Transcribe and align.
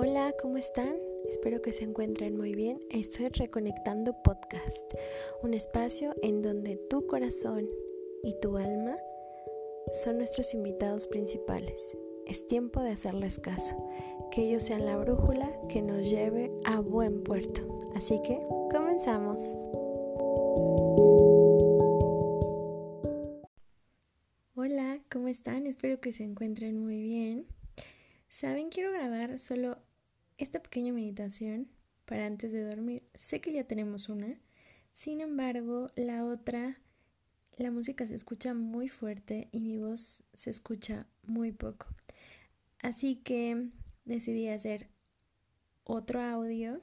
Hola, 0.00 0.32
¿cómo 0.40 0.58
están? 0.58 0.94
Espero 1.28 1.60
que 1.60 1.72
se 1.72 1.82
encuentren 1.82 2.36
muy 2.36 2.54
bien. 2.54 2.78
Estoy 2.88 3.30
Reconectando 3.30 4.22
Podcast, 4.22 4.94
un 5.42 5.54
espacio 5.54 6.14
en 6.22 6.40
donde 6.40 6.76
tu 6.88 7.08
corazón 7.08 7.68
y 8.22 8.38
tu 8.40 8.58
alma 8.58 8.96
son 9.92 10.18
nuestros 10.18 10.54
invitados 10.54 11.08
principales. 11.08 11.82
Es 12.26 12.46
tiempo 12.46 12.80
de 12.80 12.92
hacerles 12.92 13.40
caso, 13.40 13.74
que 14.30 14.42
ellos 14.42 14.62
sean 14.62 14.86
la 14.86 14.96
brújula 14.96 15.50
que 15.68 15.82
nos 15.82 16.08
lleve 16.08 16.52
a 16.64 16.78
buen 16.78 17.24
puerto. 17.24 17.90
Así 17.96 18.22
que, 18.22 18.38
comenzamos. 18.70 19.42
Hola, 24.54 25.00
¿cómo 25.10 25.26
están? 25.26 25.66
Espero 25.66 25.98
que 25.98 26.12
se 26.12 26.22
encuentren 26.22 26.78
muy 26.78 27.02
bien. 27.02 27.48
Saben, 28.28 28.68
quiero 28.68 28.92
grabar 28.92 29.40
solo 29.40 29.87
esta 30.38 30.62
pequeña 30.62 30.92
meditación 30.92 31.68
para 32.04 32.26
antes 32.26 32.52
de 32.52 32.64
dormir. 32.64 33.02
Sé 33.14 33.40
que 33.40 33.52
ya 33.52 33.64
tenemos 33.64 34.08
una, 34.08 34.40
sin 34.92 35.20
embargo, 35.20 35.90
la 35.94 36.24
otra, 36.24 36.80
la 37.56 37.70
música 37.70 38.06
se 38.06 38.14
escucha 38.14 38.54
muy 38.54 38.88
fuerte 38.88 39.48
y 39.52 39.60
mi 39.60 39.78
voz 39.78 40.24
se 40.32 40.50
escucha 40.50 41.06
muy 41.22 41.52
poco. 41.52 41.86
Así 42.80 43.16
que 43.16 43.68
decidí 44.04 44.48
hacer 44.48 44.88
otro 45.84 46.20
audio 46.20 46.80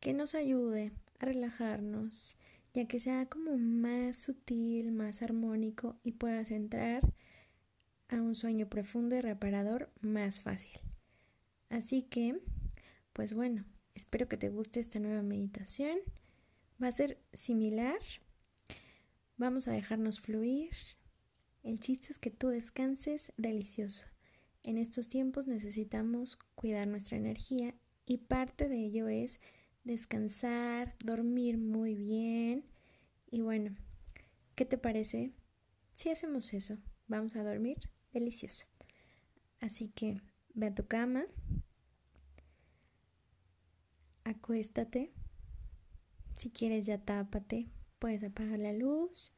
que 0.00 0.12
nos 0.12 0.34
ayude 0.34 0.92
a 1.18 1.26
relajarnos, 1.26 2.38
ya 2.74 2.86
que 2.86 3.00
sea 3.00 3.26
como 3.26 3.56
más 3.56 4.18
sutil, 4.18 4.92
más 4.92 5.22
armónico 5.22 5.96
y 6.04 6.12
puedas 6.12 6.50
entrar 6.50 7.14
a 8.08 8.16
un 8.16 8.34
sueño 8.34 8.68
profundo 8.68 9.16
y 9.16 9.20
reparador 9.20 9.90
más 10.00 10.40
fácil. 10.40 10.78
Así 11.68 12.02
que 12.02 12.40
pues 13.16 13.32
bueno, 13.32 13.64
espero 13.94 14.28
que 14.28 14.36
te 14.36 14.50
guste 14.50 14.78
esta 14.78 14.98
nueva 14.98 15.22
meditación. 15.22 15.96
Va 16.82 16.88
a 16.88 16.92
ser 16.92 17.18
similar. 17.32 17.98
Vamos 19.38 19.68
a 19.68 19.72
dejarnos 19.72 20.20
fluir. 20.20 20.72
El 21.62 21.80
chiste 21.80 22.12
es 22.12 22.18
que 22.18 22.30
tú 22.30 22.48
descanses 22.48 23.32
delicioso. 23.38 24.04
En 24.64 24.76
estos 24.76 25.08
tiempos 25.08 25.46
necesitamos 25.46 26.36
cuidar 26.54 26.86
nuestra 26.88 27.16
energía 27.16 27.74
y 28.04 28.18
parte 28.18 28.68
de 28.68 28.84
ello 28.84 29.08
es 29.08 29.40
descansar, 29.82 30.94
dormir 31.02 31.56
muy 31.56 31.94
bien. 31.94 32.66
Y 33.30 33.40
bueno, 33.40 33.74
¿qué 34.54 34.66
te 34.66 34.76
parece 34.76 35.32
si 35.94 36.10
hacemos 36.10 36.52
eso? 36.52 36.76
Vamos 37.08 37.34
a 37.36 37.42
dormir 37.42 37.78
delicioso. 38.12 38.66
Así 39.58 39.88
que 39.88 40.20
ve 40.52 40.66
a 40.66 40.74
tu 40.74 40.86
cama, 40.86 41.24
acuéstate. 44.26 45.12
Si 46.34 46.50
quieres 46.50 46.84
ya 46.84 46.98
tápate, 46.98 47.68
puedes 47.98 48.22
apagar 48.24 48.58
la 48.58 48.72
luz. 48.72 49.32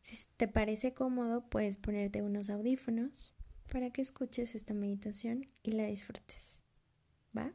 Si 0.00 0.26
te 0.36 0.48
parece 0.48 0.94
cómodo, 0.94 1.48
puedes 1.48 1.76
ponerte 1.76 2.22
unos 2.22 2.50
audífonos 2.50 3.34
para 3.70 3.90
que 3.90 4.02
escuches 4.02 4.54
esta 4.54 4.74
meditación 4.74 5.48
y 5.62 5.72
la 5.72 5.86
disfrutes. 5.86 6.62
¿Va? 7.36 7.52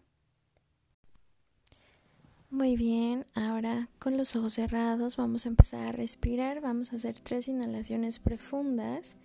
Muy 2.49 2.77
bien, 2.77 3.25
ahora 3.33 3.89
con 3.99 4.15
los 4.15 4.35
ojos 4.35 4.53
cerrados 4.53 5.17
vamos 5.17 5.45
a 5.45 5.49
empezar 5.49 5.87
a 5.87 5.91
respirar. 5.91 6.61
Vamos 6.61 6.93
a 6.93 6.97
hacer 6.97 7.19
tres 7.19 7.47
inhalaciones 7.47 8.19
profundas. 8.19 9.17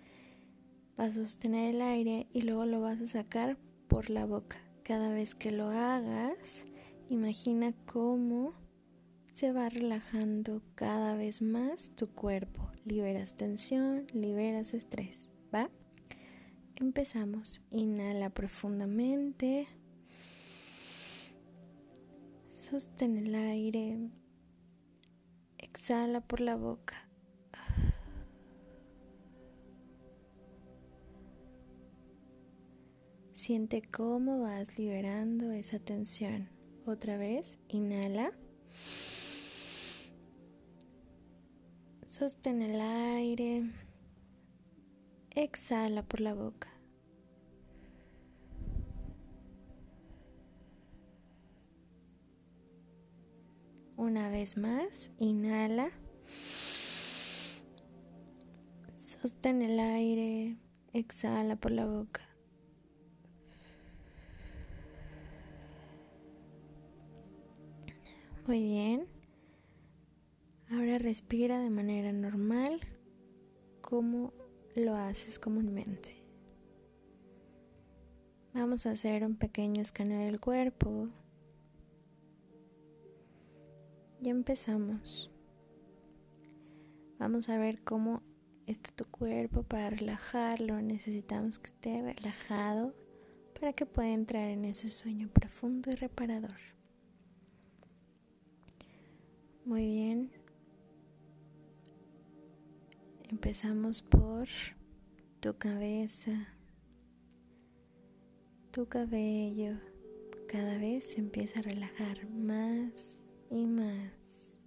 Vas 0.97 1.17
a 1.17 1.23
sostener 1.23 1.75
el 1.75 1.81
aire 1.81 2.27
y 2.33 2.41
luego 2.41 2.65
lo 2.65 2.81
vas 2.81 3.01
a 3.01 3.07
sacar 3.07 3.57
por 3.87 4.09
la 4.09 4.25
boca. 4.25 4.72
Cada 4.83 5.13
vez 5.13 5.33
que 5.33 5.51
lo 5.51 5.69
hagas, 5.69 6.65
imagina 7.09 7.73
cómo 7.85 8.53
se 9.31 9.53
va 9.53 9.69
relajando 9.69 10.61
cada 10.75 11.15
vez 11.15 11.41
más 11.41 11.91
tu 11.95 12.07
cuerpo. 12.07 12.69
Liberas 12.83 13.35
tensión, 13.35 14.07
liberas 14.13 14.73
estrés, 14.73 15.31
¿va? 15.55 15.69
Empezamos. 16.75 17.61
Inhala 17.71 18.29
profundamente. 18.29 19.67
Sostén 22.49 23.17
el 23.17 23.35
aire. 23.35 24.09
Exhala 25.59 26.19
por 26.19 26.41
la 26.41 26.57
boca. 26.57 27.07
Siente 33.45 33.81
cómo 33.81 34.39
vas 34.39 34.77
liberando 34.77 35.51
esa 35.51 35.77
tensión. 35.77 36.47
Otra 36.85 37.17
vez, 37.17 37.59
inhala. 37.67 38.31
Sostén 42.07 42.61
el 42.61 42.79
aire. 42.79 43.69
Exhala 45.31 46.03
por 46.03 46.21
la 46.21 46.33
boca. 46.33 46.69
Una 53.97 54.29
vez 54.29 54.55
más, 54.55 55.11
inhala. 55.19 55.89
Sostén 58.95 59.61
el 59.61 59.81
aire. 59.81 60.55
Exhala 60.93 61.57
por 61.57 61.71
la 61.71 61.85
boca. 61.85 62.32
Muy 68.45 68.61
bien. 68.61 69.07
Ahora 70.69 70.97
respira 70.97 71.59
de 71.59 71.69
manera 71.69 72.11
normal 72.11 72.81
como 73.79 74.33
lo 74.75 74.95
haces 74.95 75.39
comúnmente. 75.39 76.23
Vamos 78.53 78.85
a 78.85 78.91
hacer 78.91 79.23
un 79.23 79.37
pequeño 79.37 79.81
escaneo 79.81 80.25
del 80.25 80.41
cuerpo. 80.41 81.07
Y 84.21 84.29
empezamos. 84.29 85.31
Vamos 87.19 87.47
a 87.47 87.57
ver 87.57 87.81
cómo 87.83 88.23
está 88.67 88.91
tu 88.91 89.05
cuerpo 89.05 89.63
para 89.63 89.89
relajarlo. 89.89 90.81
Necesitamos 90.81 91.59
que 91.59 91.67
esté 91.67 92.01
relajado 92.01 92.93
para 93.57 93.71
que 93.71 93.85
pueda 93.85 94.09
entrar 94.09 94.49
en 94.49 94.65
ese 94.65 94.89
sueño 94.89 95.29
profundo 95.29 95.91
y 95.91 95.95
reparador. 95.95 96.73
Muy 99.65 99.85
bien. 99.85 100.29
Empezamos 103.29 104.01
por 104.01 104.47
tu 105.39 105.57
cabeza, 105.57 106.49
tu 108.71 108.85
cabello. 108.87 109.77
Cada 110.49 110.77
vez 110.77 111.05
se 111.13 111.21
empieza 111.21 111.59
a 111.59 111.63
relajar 111.63 112.29
más 112.29 113.21
y 113.49 113.65
más. 113.65 114.57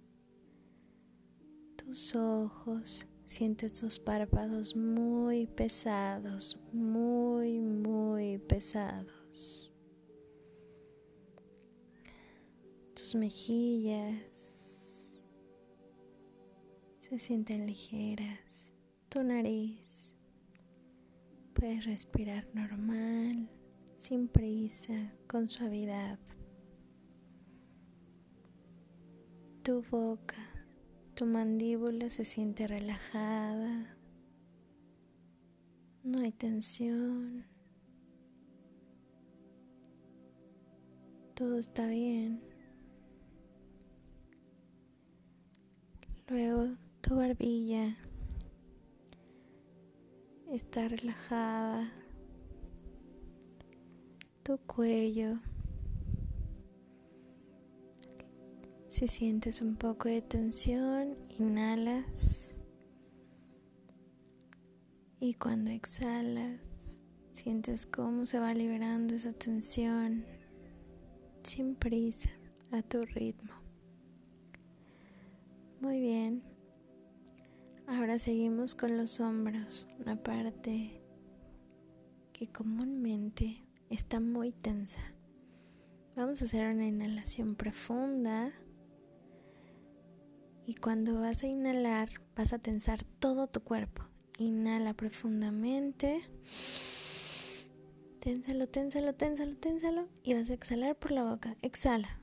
Tus 1.75 2.15
ojos, 2.15 3.05
sientes 3.25 3.73
tus 3.73 3.99
párpados 3.99 4.75
muy 4.75 5.45
pesados, 5.45 6.59
muy, 6.73 7.59
muy 7.59 8.39
pesados. 8.39 9.71
Tus 12.95 13.13
mejillas 13.13 14.36
se 17.09 17.19
sienten 17.19 17.65
ligeras. 17.65 18.69
Tu 19.07 19.23
nariz. 19.23 20.13
Puedes 21.53 21.85
respirar 21.85 22.47
normal, 22.53 23.49
sin 23.95 24.27
prisa, 24.27 25.13
con 25.25 25.47
suavidad. 25.47 26.19
Tu 29.63 29.81
boca, 29.89 30.67
tu 31.15 31.25
mandíbula 31.25 32.09
se 32.09 32.25
siente 32.25 32.67
relajada. 32.67 33.97
No 36.03 36.19
hay 36.19 36.33
tensión. 36.33 37.45
Todo 41.35 41.57
está 41.57 41.87
bien. 41.87 42.41
Luego 46.27 46.75
tu 47.01 47.15
barbilla 47.15 47.97
está 50.51 50.87
relajada, 50.87 51.91
tu 54.43 54.57
cuello. 54.59 55.39
Si 58.87 59.07
sientes 59.07 59.61
un 59.61 59.75
poco 59.75 60.09
de 60.09 60.21
tensión, 60.21 61.15
inhalas 61.37 62.55
y 65.19 65.33
cuando 65.35 65.71
exhalas, 65.71 66.77
Sientes 67.37 67.85
cómo 67.85 68.25
se 68.25 68.39
va 68.39 68.51
liberando 68.55 69.13
esa 69.13 69.31
tensión 69.31 70.25
sin 71.43 71.75
prisa, 71.75 72.31
a 72.71 72.81
tu 72.81 73.05
ritmo. 73.05 73.53
Muy 75.79 75.99
bien. 75.99 76.46
Ahora 77.89 78.19
seguimos 78.19 78.75
con 78.75 78.97
los 78.97 79.21
hombros, 79.21 79.87
una 79.97 80.21
parte 80.21 81.01
que 82.33 82.47
comúnmente 82.49 83.63
está 83.89 84.19
muy 84.19 84.51
tensa. 84.51 84.99
Vamos 86.13 86.41
a 86.41 86.45
hacer 86.45 86.67
una 86.69 86.85
inhalación 86.85 87.55
profunda 87.55 88.51
y 90.65 90.73
cuando 90.75 91.21
vas 91.21 91.43
a 91.43 91.47
inhalar 91.47 92.09
vas 92.35 92.51
a 92.51 92.59
tensar 92.59 93.05
todo 93.19 93.47
tu 93.47 93.61
cuerpo. 93.61 94.03
Inhala 94.37 94.93
profundamente. 94.93 96.25
Ténsalo, 98.19 98.67
ténsalo, 98.67 99.15
ténsalo, 99.15 99.55
ténsalo. 99.55 100.09
Y 100.23 100.33
vas 100.33 100.49
a 100.49 100.55
exhalar 100.55 100.97
por 100.97 101.11
la 101.11 101.23
boca. 101.23 101.55
Exhala. 101.61 102.19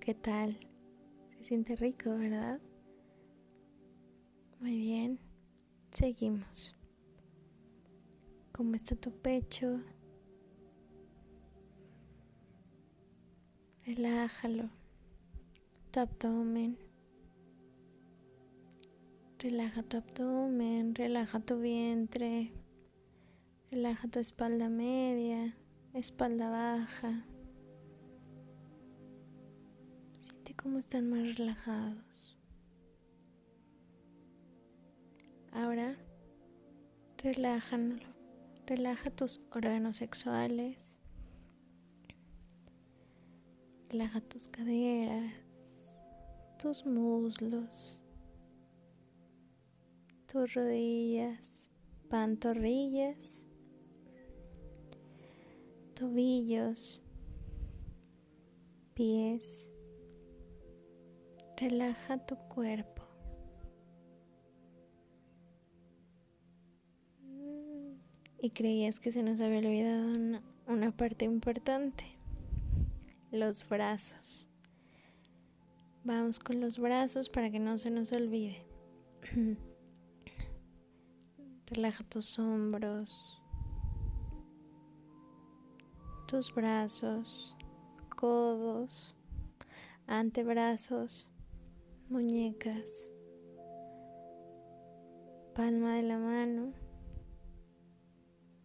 ¿Qué 0.00 0.14
tal? 0.14 0.58
Se 1.36 1.44
siente 1.44 1.76
rico, 1.76 2.16
¿verdad? 2.16 2.60
Muy 4.60 4.78
bien. 4.78 5.18
Seguimos. 5.90 6.76
¿Cómo 8.52 8.74
está 8.74 8.94
tu 8.94 9.10
pecho? 9.10 9.80
Relájalo. 13.86 14.68
Tu 15.90 16.00
abdomen. 16.00 16.90
Relaja 19.38 19.82
tu 19.82 19.96
abdomen, 19.96 20.94
relaja 20.94 21.40
tu 21.40 21.58
vientre, 21.60 22.52
relaja 23.70 24.06
tu 24.06 24.18
espalda 24.18 24.68
media, 24.68 25.56
espalda 25.94 26.50
baja. 26.50 27.24
Siente 30.18 30.54
cómo 30.54 30.78
están 30.78 31.08
más 31.08 31.38
relajados. 31.38 32.09
Ahora, 35.52 35.96
relájalo, 37.18 37.96
relaja 38.66 39.10
tus 39.10 39.40
órganos 39.50 39.96
sexuales, 39.96 40.98
relaja 43.88 44.20
tus 44.20 44.48
caderas, 44.48 45.32
tus 46.58 46.86
muslos 46.86 48.00
tus 50.30 50.54
rodillas, 50.54 51.72
pantorrillas, 52.08 53.44
tobillos, 55.94 57.00
pies. 58.94 59.72
Relaja 61.56 62.16
tu 62.24 62.36
cuerpo. 62.48 62.99
Y 68.42 68.50
creías 68.50 69.00
que 69.00 69.12
se 69.12 69.22
nos 69.22 69.40
había 69.40 69.58
olvidado 69.58 70.40
una, 70.66 70.90
parte 70.92 71.26
importante, 71.26 72.04
los 73.30 73.68
brazos. 73.68 74.48
Vamos 76.04 76.38
con 76.38 76.60
los 76.60 76.78
brazos 76.78 77.28
para 77.28 77.50
que 77.50 77.58
no 77.58 77.76
se 77.76 77.90
nos 77.90 78.12
olvide. 78.12 78.64
Relaja 81.66 82.02
tus 82.04 82.38
hombros, 82.38 83.40
tus 86.26 86.54
brazos, 86.54 87.54
codos, 88.16 89.14
antebrazos, 90.06 91.30
muñecas, 92.08 93.12
palma 95.54 95.96
de 95.96 96.02
la 96.02 96.18
mano, 96.18 96.72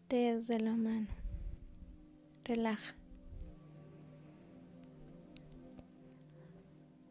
dedos 0.09 0.47
de 0.47 0.59
la 0.59 0.75
mano. 0.75 1.07
Relaja. 2.43 2.95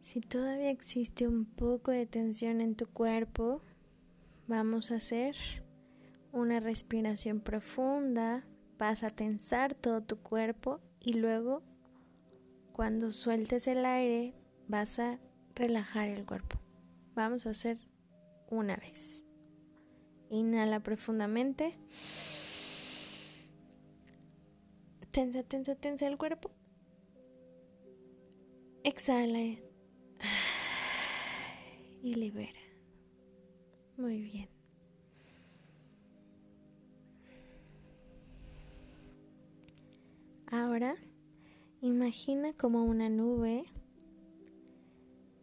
Si 0.01 0.21
todavía 0.21 0.69
existe 0.69 1.27
un 1.27 1.45
poco 1.45 1.91
de 1.91 2.05
tensión 2.05 2.61
en 2.61 2.75
tu 2.75 2.87
cuerpo, 2.87 3.61
vamos 4.47 4.91
a 4.91 4.95
hacer 4.95 5.35
una 6.31 6.59
respiración 6.59 7.39
profunda, 7.39 8.45
vas 8.77 9.03
a 9.03 9.09
tensar 9.09 9.73
todo 9.73 10.01
tu 10.01 10.17
cuerpo 10.17 10.79
y 10.99 11.13
luego 11.13 11.63
cuando 12.71 13.11
sueltes 13.11 13.67
el 13.67 13.85
aire 13.85 14.33
vas 14.67 14.99
a 14.99 15.19
relajar 15.55 16.09
el 16.09 16.25
cuerpo. 16.25 16.59
Vamos 17.15 17.45
a 17.45 17.51
hacer 17.51 17.77
una 18.49 18.75
vez. 18.75 19.23
Inhala 20.29 20.81
profundamente. 20.81 21.77
Tensa, 25.15 25.43
tensa, 25.43 25.75
tensa 25.75 26.07
el 26.07 26.17
cuerpo. 26.17 26.51
Exhala 28.83 29.39
y 32.03 32.15
libera. 32.15 32.59
Muy 33.95 34.21
bien. 34.21 34.49
Ahora 40.47 40.95
imagina 41.79 42.51
como 42.51 42.83
una 42.83 43.07
nube 43.07 43.63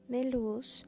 de 0.08 0.25
luz 0.25 0.86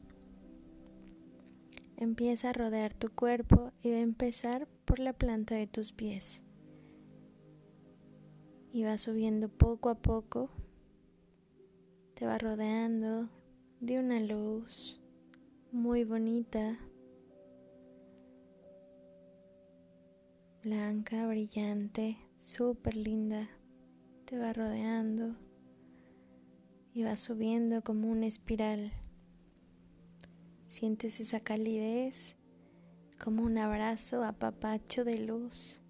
empieza 1.97 2.51
a 2.51 2.53
rodear 2.53 2.93
tu 2.93 3.09
cuerpo 3.09 3.73
y 3.83 3.93
va 3.93 3.97
a 3.97 4.01
empezar 4.01 4.69
por 4.85 4.99
la 4.99 5.15
planta 5.15 5.55
de 5.55 5.67
tus 5.67 5.93
pies. 5.93 6.45
Y 8.75 8.83
va 8.83 8.99
subiendo 8.99 9.49
poco 9.49 9.89
a 9.89 9.95
poco, 9.95 10.51
te 12.15 12.27
va 12.27 12.39
rodeando 12.39 13.29
de 13.79 14.01
una 14.01 14.19
luz 14.19 15.01
muy 15.71 16.03
bonita, 16.03 16.77
blanca, 20.65 21.25
brillante, 21.29 22.19
súper 22.37 22.97
linda 22.97 23.49
te 24.25 24.41
va 24.41 24.53
rodeando 24.53 25.37
y 26.93 27.05
va 27.05 27.17
subiendo 27.17 27.83
como 27.83 28.11
una 28.11 28.27
espiral. 28.27 28.93
Sientes 30.67 31.21
esa 31.21 31.39
calidez 31.39 32.37
como 33.23 33.45
un 33.45 33.57
abrazo 33.59 34.25
apapacho 34.25 35.05
de 35.05 35.19
luz 35.19 35.84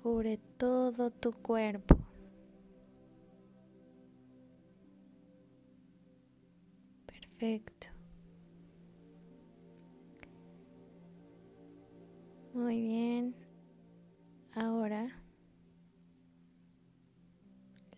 cubre 0.00 0.38
todo 0.56 1.10
tu 1.10 1.30
cuerpo. 1.32 1.94
Perfecto. 7.04 7.88
Muy 12.54 12.80
bien. 12.80 13.34
Ahora 14.54 15.22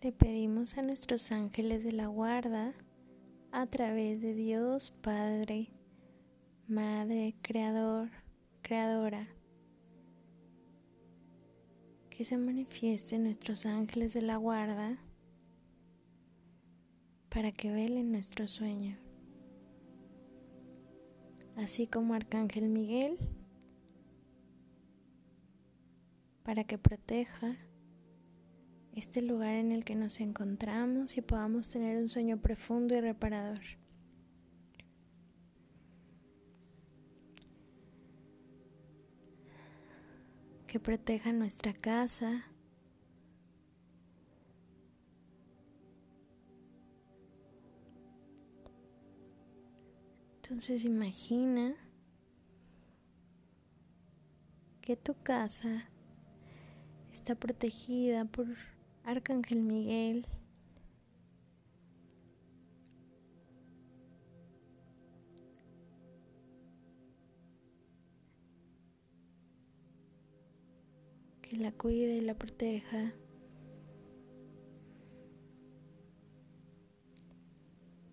le 0.01 0.11
pedimos 0.11 0.77
a 0.77 0.81
nuestros 0.81 1.31
ángeles 1.31 1.85
de 1.85 1.93
la 1.93 2.07
guarda 2.07 2.73
a 3.53 3.65
través 3.67 4.21
de 4.21 4.33
Dios 4.33 4.91
Padre, 4.91 5.71
Madre, 6.67 7.33
Creador, 7.41 8.09
Creadora, 8.61 9.29
se 12.23 12.37
manifiesten 12.37 13.23
nuestros 13.23 13.65
ángeles 13.65 14.13
de 14.13 14.21
la 14.21 14.37
guarda 14.37 14.97
para 17.29 17.51
que 17.51 17.71
velen 17.71 18.11
nuestro 18.11 18.47
sueño. 18.47 18.97
Así 21.55 21.87
como 21.87 22.13
Arcángel 22.13 22.69
Miguel 22.69 23.17
para 26.43 26.63
que 26.63 26.77
proteja 26.77 27.55
este 28.95 29.21
lugar 29.21 29.55
en 29.55 29.71
el 29.71 29.83
que 29.83 29.95
nos 29.95 30.19
encontramos 30.19 31.17
y 31.17 31.21
podamos 31.21 31.69
tener 31.69 31.97
un 31.97 32.09
sueño 32.09 32.37
profundo 32.37 32.95
y 32.95 33.01
reparador. 33.01 33.82
que 40.73 40.79
proteja 40.79 41.31
nuestra 41.31 41.71
casa. 41.71 42.45
Entonces 50.41 50.83
imagina 50.83 51.75
que 54.81 54.95
tu 54.95 55.13
casa 55.21 55.87
está 57.11 57.35
protegida 57.35 58.25
por 58.25 58.47
Arcángel 59.03 59.61
Miguel. 59.61 60.25
La 71.57 71.71
cuide 71.71 72.15
y 72.15 72.21
la 72.21 72.33
proteja. 72.33 73.13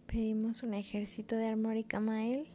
Pedimos 0.06 0.62
un 0.62 0.74
ejército 0.74 1.36
de 1.36 1.46
Armórica 1.46 2.00
Mael, 2.00 2.48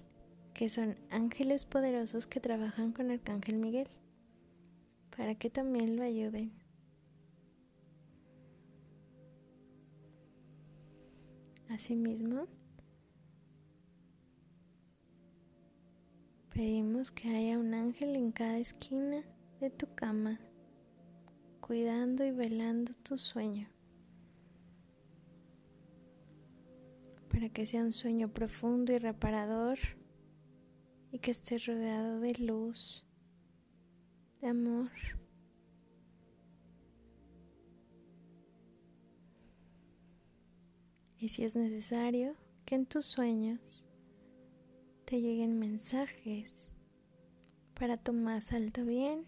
que 0.53 0.69
son 0.69 0.95
ángeles 1.09 1.65
poderosos 1.65 2.27
que 2.27 2.39
trabajan 2.39 2.91
con 2.91 3.09
Arcángel 3.09 3.57
Miguel 3.57 3.87
para 5.17 5.33
que 5.33 5.49
también 5.49 5.95
lo 5.95 6.03
ayuden. 6.03 6.51
Asimismo, 11.67 12.47
pedimos 16.53 17.09
que 17.09 17.29
haya 17.29 17.57
un 17.57 17.73
ángel 17.73 18.15
en 18.15 18.31
cada 18.31 18.59
esquina 18.59 19.23
de 19.59 19.71
tu 19.71 19.87
cama, 19.95 20.39
cuidando 21.65 22.23
y 22.23 22.29
velando 22.29 22.93
tu 23.01 23.17
sueño, 23.17 23.67
para 27.27 27.49
que 27.49 27.65
sea 27.65 27.81
un 27.81 27.91
sueño 27.91 28.31
profundo 28.31 28.93
y 28.93 28.99
reparador 28.99 29.79
y 31.11 31.17
que 31.17 31.31
esté 31.31 31.57
rodeado 31.57 32.19
de 32.19 32.35
luz 32.35 33.07
de 34.41 34.47
amor. 34.49 34.91
Y 41.17 41.29
si 41.29 41.45
es 41.45 41.55
necesario, 41.55 42.35
que 42.65 42.75
en 42.75 42.85
tus 42.85 43.05
sueños 43.05 43.87
te 45.05 45.19
lleguen 45.19 45.57
mensajes 45.57 46.69
para 47.73 47.97
tu 47.97 48.13
más 48.13 48.53
alto 48.53 48.85
bien, 48.85 49.25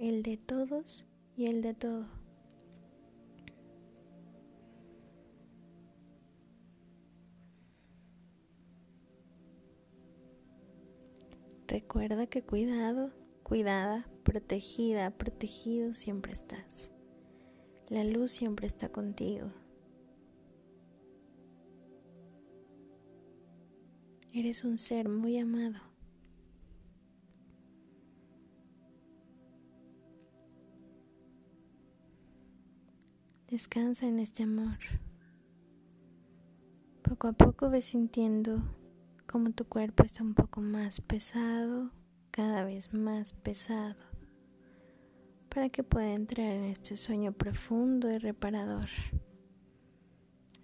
el 0.00 0.24
de 0.24 0.38
todos 0.38 1.07
y 1.38 1.46
el 1.46 1.62
de 1.62 1.72
todo. 1.72 2.04
Recuerda 11.68 12.26
que 12.26 12.42
cuidado, 12.42 13.12
cuidada 13.44 14.10
protegida, 14.24 15.12
protegido 15.12 15.92
siempre 15.92 16.32
estás. 16.32 16.90
La 17.88 18.02
luz 18.02 18.32
siempre 18.32 18.66
está 18.66 18.88
contigo. 18.88 19.52
Eres 24.32 24.64
un 24.64 24.76
ser 24.76 25.08
muy 25.08 25.38
amado. 25.38 25.87
Descansa 33.50 34.06
en 34.06 34.18
este 34.18 34.42
amor. 34.42 34.78
Poco 37.02 37.28
a 37.28 37.32
poco 37.32 37.70
ves 37.70 37.86
sintiendo 37.86 38.62
como 39.26 39.52
tu 39.52 39.64
cuerpo 39.64 40.04
está 40.04 40.22
un 40.22 40.34
poco 40.34 40.60
más 40.60 41.00
pesado, 41.00 41.90
cada 42.30 42.64
vez 42.64 42.92
más 42.92 43.32
pesado 43.32 43.96
para 45.48 45.70
que 45.70 45.82
pueda 45.82 46.12
entrar 46.12 46.46
en 46.46 46.64
este 46.64 46.96
sueño 46.96 47.32
profundo 47.32 48.10
y 48.10 48.18
reparador. 48.18 48.88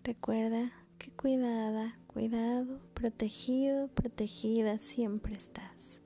Recuerda 0.03 0.71
que 0.99 1.11
cuidada, 1.11 1.99
cuidado, 2.07 2.81
protegido, 2.93 3.89
protegida 3.89 4.79
siempre 4.79 5.35
estás. 5.35 6.03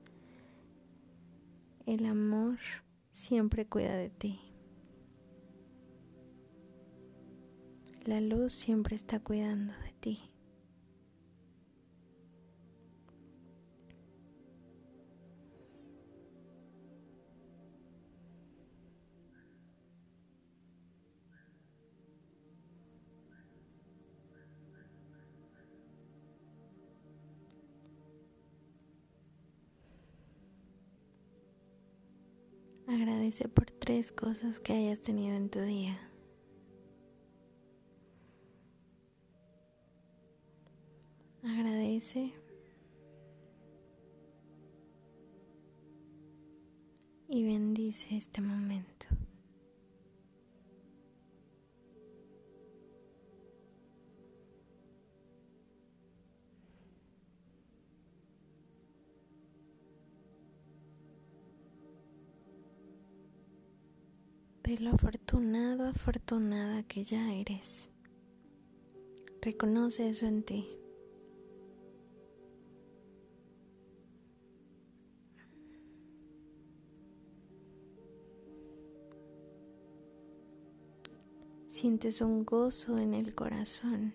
El 1.85 2.05
amor 2.05 2.57
siempre 3.11 3.67
cuida 3.67 3.95
de 3.95 4.09
ti. 4.09 4.48
La 8.09 8.21
luz 8.21 8.53
siempre 8.53 8.95
está 8.95 9.19
cuidando 9.19 9.71
de 9.83 9.93
ti. 9.99 10.19
Agradece 32.87 33.47
por 33.47 33.69
tres 33.69 34.11
cosas 34.11 34.59
que 34.59 34.73
hayas 34.73 34.99
tenido 34.99 35.35
en 35.35 35.51
tu 35.51 35.61
día. 35.61 36.08
Y 47.29 47.43
bendice 47.43 48.17
este 48.17 48.41
momento. 48.41 49.07
lo 64.77 64.91
afortunado, 64.91 65.87
afortunada 65.87 66.83
que 66.83 67.03
ya 67.03 67.33
eres. 67.33 67.89
Reconoce 69.41 70.09
eso 70.09 70.25
en 70.25 70.43
ti. 70.43 70.78
Sientes 81.79 82.19
un 82.19 82.43
gozo 82.43 82.97
en 82.97 83.13
el 83.13 83.33
corazón. 83.33 84.13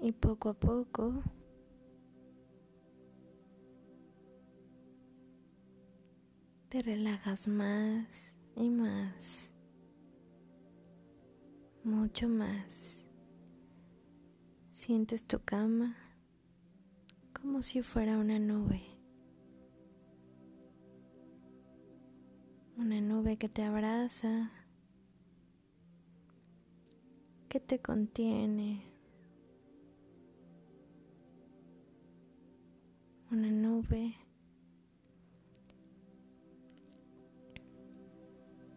Y 0.00 0.12
poco 0.12 0.48
a 0.48 0.54
poco 0.54 1.22
te 6.70 6.80
relajas 6.80 7.48
más 7.48 8.34
y 8.56 8.70
más, 8.70 9.54
mucho 11.84 12.30
más. 12.30 13.06
Sientes 14.72 15.26
tu 15.26 15.38
cama 15.40 16.03
como 17.44 17.62
si 17.62 17.82
fuera 17.82 18.16
una 18.16 18.38
nube, 18.38 18.80
una 22.78 23.02
nube 23.02 23.36
que 23.36 23.50
te 23.50 23.62
abraza, 23.62 24.50
que 27.50 27.60
te 27.60 27.78
contiene. 27.80 28.90
una 33.30 33.50
nube 33.50 34.14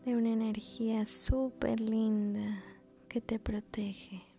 de 0.03 0.15
una 0.15 0.33
energía 0.33 1.05
súper 1.05 1.79
linda 1.79 2.63
que 3.07 3.21
te 3.21 3.37
protege. 3.37 4.36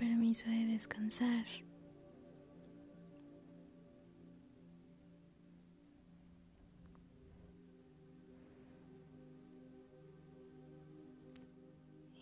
permiso 0.00 0.48
de 0.48 0.64
descansar. 0.64 1.44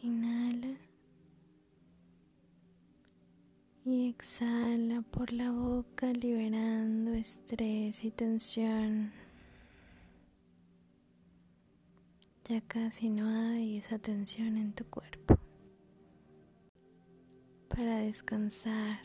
Inhala 0.03 0.77
y 3.85 4.09
exhala 4.09 5.03
por 5.03 5.33
la 5.33 5.53
boca 5.53 6.13
liberando 6.13 7.13
estrés 7.15 8.03
y 8.03 8.11
tensión. 8.11 9.13
Ya 12.49 12.61
casi 12.63 13.09
no 13.09 13.29
hay 13.29 13.77
esa 13.77 14.01
tensión 14.01 14.57
en 14.57 14.73
tu 14.73 14.85
cuerpo. 14.87 15.39
Para 17.79 17.99
descansar, 17.99 18.99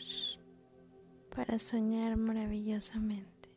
para 1.30 1.60
soñar 1.60 2.18
maravillosamente. 2.18 3.52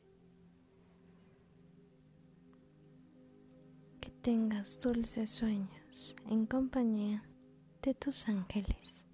Que 3.98 4.10
tengas 4.10 4.78
dulces 4.78 5.30
sueños 5.30 6.14
en 6.28 6.44
compañía 6.44 7.22
de 7.80 7.94
tus 7.94 8.28
ángeles. 8.28 9.05